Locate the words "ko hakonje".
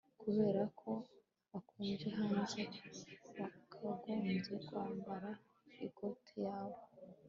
0.79-2.07